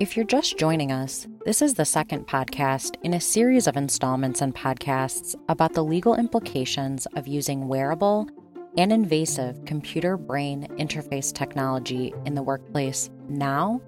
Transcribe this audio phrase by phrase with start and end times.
[0.00, 4.40] If you're just joining us, this is the second podcast in a series of installments
[4.40, 8.26] and podcasts about the legal implications of using wearable
[8.78, 13.80] and invasive computer brain interface technology in the workplace now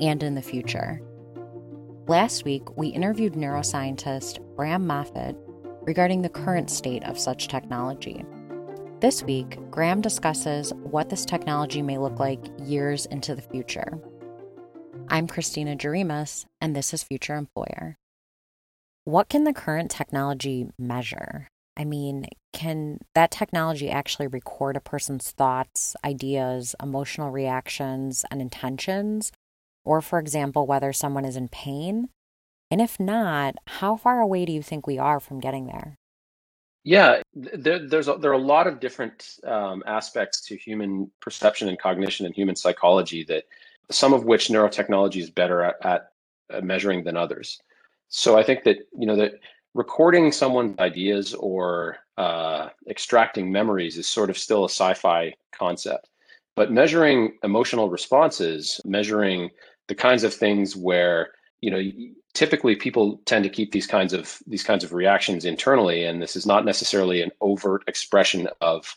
[0.00, 1.02] and in the future.
[2.06, 5.36] Last week, we interviewed neuroscientist Graham Moffat
[5.82, 8.24] regarding the current state of such technology.
[9.00, 14.00] This week, Graham discusses what this technology may look like years into the future.
[15.10, 17.96] I'm Christina Jarimas, and this is Future Employer.
[19.04, 21.48] What can the current technology measure?
[21.78, 29.32] I mean, can that technology actually record a person's thoughts, ideas, emotional reactions, and intentions?
[29.82, 32.10] Or, for example, whether someone is in pain?
[32.70, 35.96] And if not, how far away do you think we are from getting there?
[36.84, 41.68] Yeah, there, there's a, there are a lot of different um, aspects to human perception
[41.68, 43.44] and cognition and human psychology that
[43.90, 46.10] some of which neurotechnology is better at,
[46.50, 47.60] at measuring than others.
[48.08, 49.34] So I think that you know that
[49.74, 56.08] recording someone's ideas or uh, extracting memories is sort of still a sci-fi concept,
[56.56, 59.50] but measuring emotional responses, measuring
[59.88, 61.82] the kinds of things where you know
[62.34, 66.36] typically people tend to keep these kinds of these kinds of reactions internally, and this
[66.36, 68.94] is not necessarily an overt expression of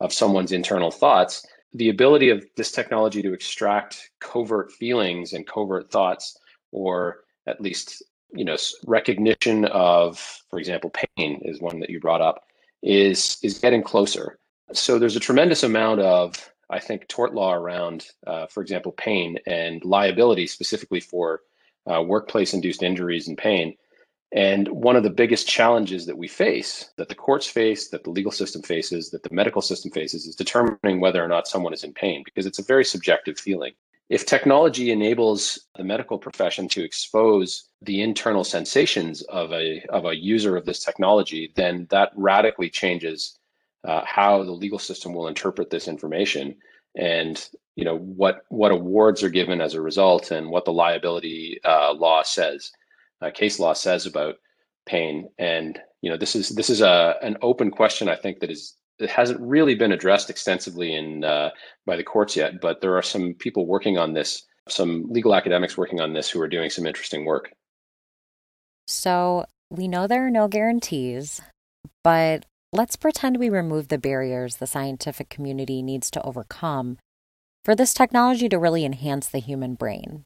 [0.00, 5.90] of someone's internal thoughts the ability of this technology to extract covert feelings and covert
[5.90, 6.38] thoughts
[6.72, 12.20] or at least you know recognition of for example pain is one that you brought
[12.20, 12.44] up
[12.82, 14.38] is is getting closer.
[14.72, 19.38] So there's a tremendous amount of i think tort law around uh, for example pain
[19.46, 21.40] and liability specifically for
[21.86, 23.74] uh, workplace induced injuries and pain
[24.34, 28.10] and one of the biggest challenges that we face, that the courts face, that the
[28.10, 31.84] legal system faces, that the medical system faces, is determining whether or not someone is
[31.84, 33.72] in pain because it's a very subjective feeling.
[34.08, 40.16] If technology enables the medical profession to expose the internal sensations of a, of a
[40.16, 43.38] user of this technology, then that radically changes
[43.84, 46.56] uh, how the legal system will interpret this information
[46.96, 51.58] and you know what what awards are given as a result and what the liability
[51.64, 52.70] uh, law says
[53.24, 54.36] uh, case law says about
[54.86, 55.28] pain.
[55.38, 58.08] And you know, this is this is a an open question.
[58.08, 61.50] I think that is it hasn't really been addressed extensively in uh,
[61.86, 62.60] by the courts yet.
[62.60, 66.40] But there are some people working on this, some legal academics working on this, who
[66.40, 67.50] are doing some interesting work.
[68.86, 71.40] So we know there are no guarantees,
[72.02, 76.98] but let's pretend we remove the barriers the scientific community needs to overcome
[77.64, 80.24] for this technology to really enhance the human brain.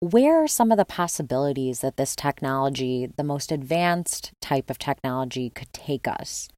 [0.00, 5.50] Where are some of the possibilities that this technology, the most advanced type of technology,
[5.50, 6.48] could take us?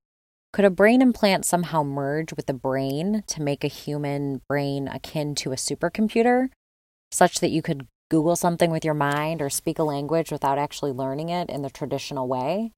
[0.53, 5.35] Could a brain implant somehow merge with the brain to make a human brain akin
[5.37, 6.49] to a supercomputer,
[7.11, 10.93] such that you could Google something with your mind or speak a language without actually
[10.93, 12.73] learning it in the traditional way?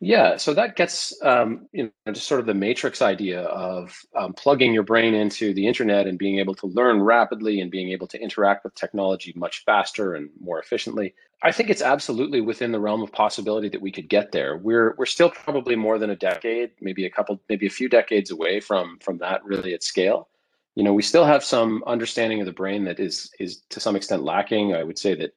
[0.00, 4.32] Yeah, so that gets um, you know just sort of the matrix idea of um,
[4.32, 8.06] plugging your brain into the internet and being able to learn rapidly and being able
[8.08, 11.14] to interact with technology much faster and more efficiently.
[11.42, 14.56] I think it's absolutely within the realm of possibility that we could get there.
[14.56, 18.30] We're we're still probably more than a decade, maybe a couple, maybe a few decades
[18.30, 20.28] away from from that really at scale.
[20.76, 23.96] You know, we still have some understanding of the brain that is is to some
[23.96, 24.76] extent lacking.
[24.76, 25.32] I would say that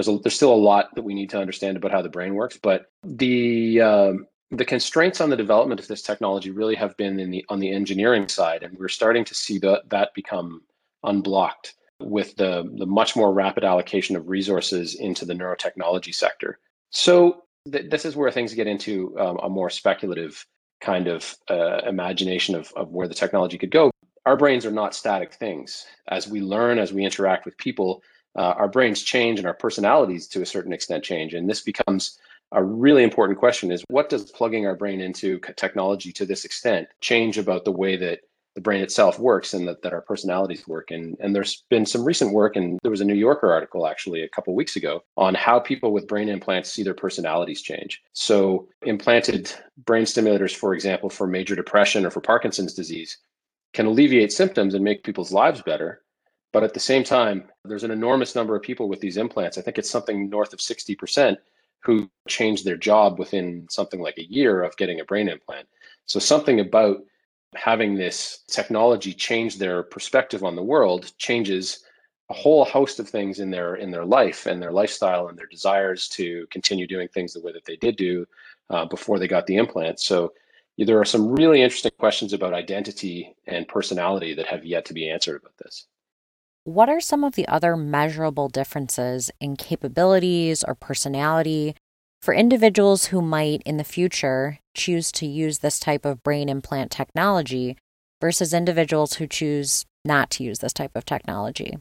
[0.00, 2.34] there's a, there's still a lot that we need to understand about how the brain
[2.34, 7.20] works, but the um, the constraints on the development of this technology really have been
[7.20, 10.62] in the on the engineering side, and we're starting to see that that become
[11.04, 16.58] unblocked with the the much more rapid allocation of resources into the neurotechnology sector.
[16.90, 20.46] So th- this is where things get into um, a more speculative
[20.80, 23.90] kind of uh, imagination of, of where the technology could go.
[24.24, 25.84] Our brains are not static things.
[26.08, 28.02] As we learn, as we interact with people,
[28.36, 31.34] uh, our brains change and our personalities to a certain extent change.
[31.34, 32.18] And this becomes
[32.52, 36.88] a really important question is what does plugging our brain into technology to this extent
[37.00, 38.20] change about the way that
[38.56, 40.90] the brain itself works and that, that our personalities work?
[40.90, 44.22] And and there's been some recent work and there was a new yorker article actually
[44.22, 48.02] a couple weeks ago on how people with brain implants see their personalities change.
[48.12, 49.52] So implanted
[49.84, 53.18] brain stimulators for example for major depression or for parkinson's disease
[53.72, 56.02] can alleviate symptoms and make people's lives better
[56.52, 59.58] but at the same time, there's an enormous number of people with these implants.
[59.58, 61.36] I think it's something north of 60%
[61.82, 65.66] who change their job within something like a year of getting a brain implant.
[66.06, 66.98] So something about
[67.54, 71.84] having this technology change their perspective on the world changes
[72.30, 75.46] a whole host of things in their in their life and their lifestyle and their
[75.46, 78.24] desires to continue doing things the way that they did do
[78.70, 79.98] uh, before they got the implant.
[79.98, 80.32] So
[80.78, 85.10] there are some really interesting questions about identity and personality that have yet to be
[85.10, 85.86] answered about this.
[86.64, 91.74] What are some of the other measurable differences in capabilities or personality
[92.20, 96.90] for individuals who might in the future choose to use this type of brain implant
[96.90, 97.76] technology
[98.20, 101.78] versus individuals who choose not to use this type of technology?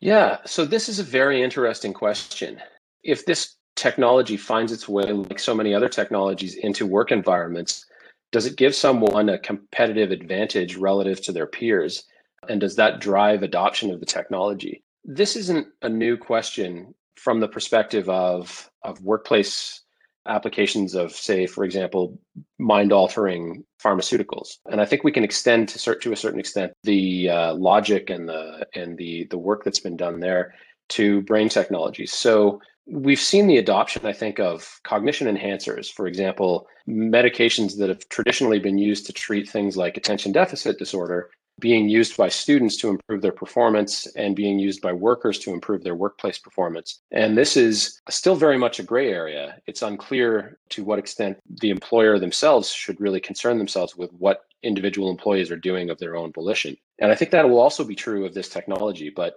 [0.00, 2.60] Yeah, so this is a very interesting question.
[3.02, 7.84] If this technology finds its way, like so many other technologies, into work environments,
[8.32, 12.04] does it give someone a competitive advantage relative to their peers?
[12.50, 14.82] And does that drive adoption of the technology?
[15.04, 19.82] This isn't a new question from the perspective of, of workplace
[20.26, 22.18] applications of, say, for example,
[22.58, 24.56] mind altering pharmaceuticals.
[24.68, 28.10] And I think we can extend to, cert- to a certain extent the uh, logic
[28.10, 30.54] and the and the the work that's been done there
[30.90, 32.12] to brain technologies.
[32.12, 35.90] So we've seen the adoption, I think, of cognition enhancers.
[35.90, 41.30] For example, medications that have traditionally been used to treat things like attention deficit disorder
[41.60, 45.84] being used by students to improve their performance and being used by workers to improve
[45.84, 47.00] their workplace performance.
[47.12, 49.56] And this is still very much a gray area.
[49.66, 55.10] It's unclear to what extent the employer themselves should really concern themselves with what individual
[55.10, 56.76] employees are doing of their own volition.
[56.98, 59.36] And I think that will also be true of this technology, but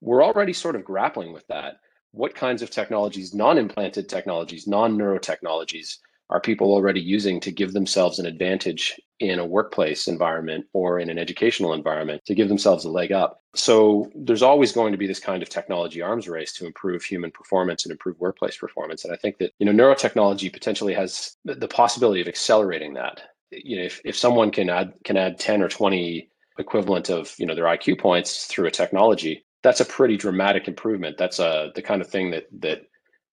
[0.00, 1.76] we're already sort of grappling with that.
[2.12, 5.96] What kinds of technologies, non implanted technologies, non neurotechnologies,
[6.32, 11.10] are people already using to give themselves an advantage in a workplace environment or in
[11.10, 13.42] an educational environment to give themselves a leg up.
[13.54, 17.30] So there's always going to be this kind of technology arms race to improve human
[17.30, 19.04] performance and improve workplace performance.
[19.04, 23.20] And I think that you know neurotechnology potentially has the possibility of accelerating that.
[23.50, 27.44] You know, if, if someone can add can add 10 or 20 equivalent of you
[27.44, 31.18] know their IQ points through a technology, that's a pretty dramatic improvement.
[31.18, 32.86] That's a uh, the kind of thing that that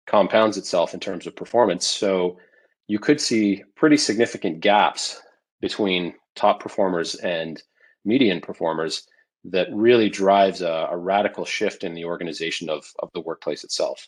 [0.06, 1.88] compounds itself in terms of performance.
[1.88, 2.40] So
[2.90, 5.22] you could see pretty significant gaps
[5.62, 7.62] between top performers and
[8.04, 9.06] median performers
[9.46, 14.08] that really drives a, a, radical shift in the organization of, of the workplace itself.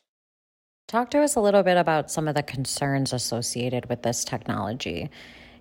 [0.88, 5.10] Talk to us a little bit about some of the concerns associated with this technology.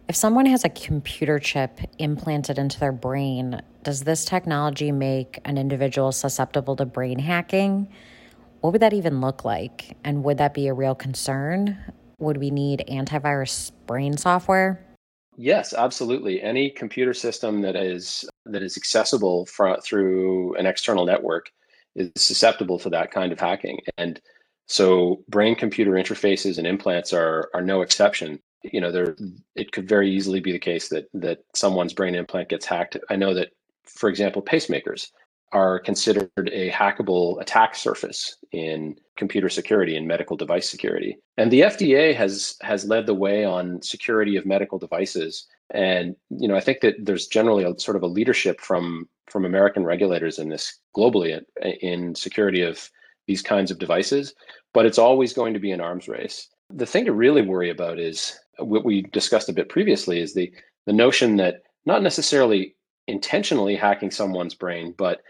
[0.09, 5.59] If someone has a computer chip implanted into their brain, does this technology make an
[5.59, 7.87] individual susceptible to brain hacking?
[8.63, 9.97] What would that even look like?
[10.05, 11.79] And would that be a real concern?
[12.21, 14.85] Would we need antivirus brain software?
[15.37, 16.43] Yes, absolutely.
[16.43, 21.51] Any computer system that is that is accessible through an external network
[21.95, 23.81] is susceptible to that kind of hacking.
[23.97, 24.21] And
[24.67, 28.39] so brain computer interfaces and implants are are no exception.
[28.63, 29.17] You know, there
[29.55, 32.99] it could very easily be the case that that someone's brain implant gets hacked.
[33.09, 33.51] I know that
[33.87, 35.09] for example, pacemakers
[35.53, 41.19] are considered a hackable attack surface in computer security and medical device security.
[41.37, 45.47] And the FDA has has led the way on security of medical devices.
[45.73, 49.45] And you know, I think that there's generally a sort of a leadership from from
[49.45, 52.91] American regulators in this globally uh, in security of
[53.29, 54.35] these kinds of devices.
[54.73, 56.49] But it's always going to be an arms race.
[56.71, 60.51] The thing to really worry about is what we discussed a bit previously is the
[60.87, 62.75] the notion that not necessarily
[63.07, 65.21] intentionally hacking someone's brain, but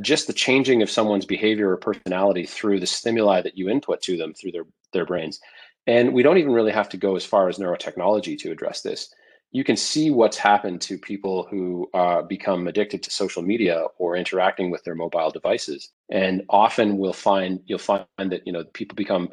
[0.00, 4.16] just the changing of someone's behavior or personality through the stimuli that you input to
[4.16, 5.40] them through their, their brains.
[5.86, 9.12] And we don't even really have to go as far as neurotechnology to address this.
[9.50, 14.16] You can see what's happened to people who uh, become addicted to social media or
[14.16, 15.90] interacting with their mobile devices.
[16.10, 19.28] And often we'll find you'll find that you know people become,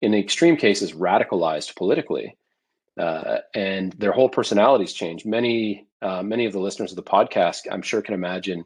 [0.00, 2.38] in extreme cases, radicalized politically,
[2.98, 5.26] uh, and their whole personalities change.
[5.26, 8.64] Many uh, many of the listeners of the podcast, I'm sure, can imagine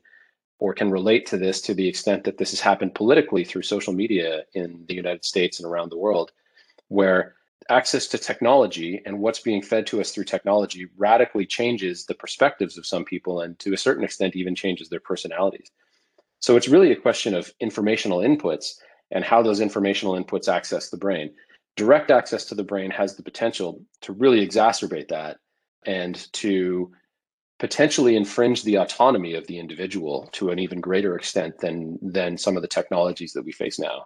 [0.59, 3.93] or can relate to this to the extent that this has happened politically through social
[3.93, 6.33] media in the United States and around the world,
[6.89, 7.35] where
[7.69, 12.77] access to technology and what's being fed to us through technology radically changes the perspectives
[12.77, 15.71] of some people and to a certain extent even changes their personalities.
[16.41, 18.75] So it's really a question of informational inputs
[19.11, 21.33] and how those informational inputs access the brain.
[21.77, 25.39] Direct access to the brain has the potential to really exacerbate that
[25.87, 26.93] and to
[27.63, 32.57] potentially infringe the autonomy of the individual to an even greater extent than than some
[32.57, 34.05] of the technologies that we face now.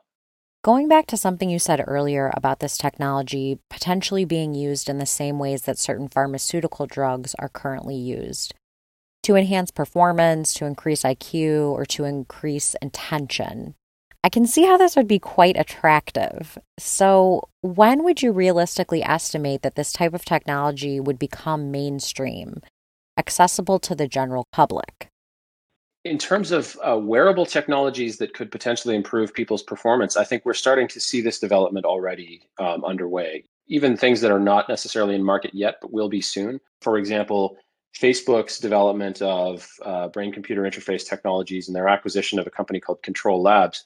[0.62, 5.06] Going back to something you said earlier about this technology potentially being used in the
[5.06, 8.52] same ways that certain pharmaceutical drugs are currently used
[9.22, 13.74] to enhance performance, to increase IQ, or to increase intention.
[14.22, 16.58] I can see how this would be quite attractive.
[16.78, 22.60] So, when would you realistically estimate that this type of technology would become mainstream?
[23.16, 25.08] Accessible to the general public?
[26.04, 30.54] In terms of uh, wearable technologies that could potentially improve people's performance, I think we're
[30.54, 33.44] starting to see this development already um, underway.
[33.66, 36.60] Even things that are not necessarily in market yet, but will be soon.
[36.80, 37.56] For example,
[38.00, 43.02] Facebook's development of uh, brain computer interface technologies and their acquisition of a company called
[43.02, 43.84] Control Labs,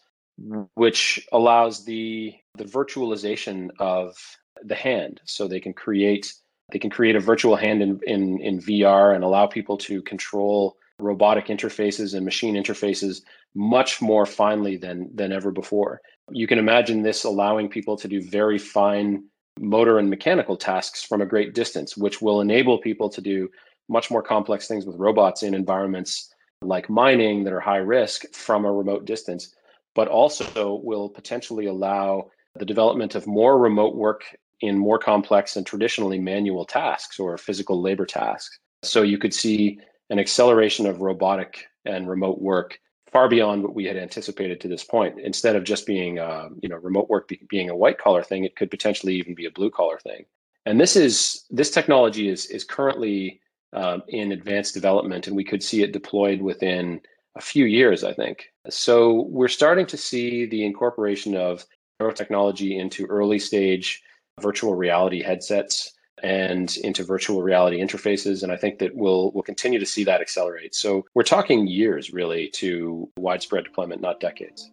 [0.75, 4.17] which allows the, the virtualization of
[4.63, 5.21] the hand.
[5.25, 6.35] So they can create
[6.71, 10.77] they can create a virtual hand in, in, in VR and allow people to control
[10.99, 13.23] robotic interfaces and machine interfaces
[13.55, 16.01] much more finely than than ever before.
[16.31, 19.25] You can imagine this allowing people to do very fine
[19.59, 23.49] motor and mechanical tasks from a great distance, which will enable people to do
[23.89, 28.65] much more complex things with robots in environments like mining that are high risk from
[28.65, 29.55] a remote distance,
[29.95, 34.25] but also will potentially allow the development of more remote work
[34.61, 38.59] in more complex and traditionally manual tasks or physical labor tasks.
[38.83, 39.79] So you could see
[40.11, 42.79] an acceleration of robotic and remote work
[43.11, 45.19] far beyond what we had anticipated to this point.
[45.21, 48.45] Instead of just being, uh, you know, remote work be- being a white collar thing,
[48.45, 50.25] it could potentially even be a blue collar thing.
[50.67, 53.41] And this is this technology is is currently
[53.73, 57.01] um, in advanced development, and we could see it deployed within
[57.37, 58.47] a few years, I think.
[58.69, 61.65] So we're starting to see the incorporation of
[62.01, 64.03] neurotechnology into early stage
[64.41, 68.43] virtual reality headsets and into virtual reality interfaces.
[68.43, 70.75] And I think that we'll we'll continue to see that accelerate.
[70.75, 74.71] So we're talking years really to widespread deployment, not decades.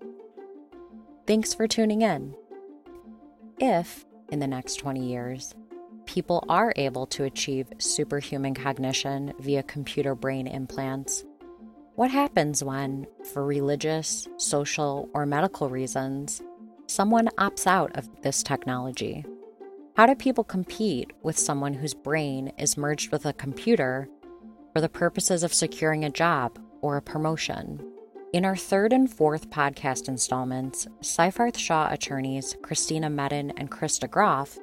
[1.25, 2.35] Thanks for tuning in.
[3.59, 5.55] If in the next 20 years,
[6.05, 11.25] people are able to achieve superhuman cognition via computer brain implants,
[11.95, 16.41] what happens when, for religious, social, or medical reasons,
[16.85, 19.25] someone opts out of this technology?
[19.98, 24.08] How do people compete with someone whose brain is merged with a computer
[24.72, 27.84] for the purposes of securing a job or a promotion?
[28.32, 34.60] In our third and fourth podcast installments, Seyfarth Shaw attorneys Christina Medin and Krista Groff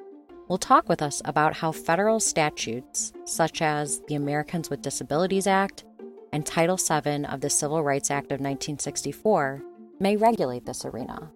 [0.47, 5.83] will talk with us about how federal statutes, such as the Americans with Disabilities Act
[6.31, 9.61] and Title VII of the Civil Rights Act of 1964,
[9.99, 11.29] may regulate this arena.